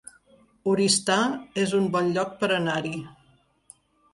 [0.71, 1.17] Oristà
[1.65, 2.95] es un bon lloc per anar-hi